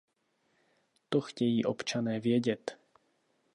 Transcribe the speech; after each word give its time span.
To 1.09 1.21
chtějí 1.21 1.65
občané 1.65 2.19
vědět. 2.19 2.77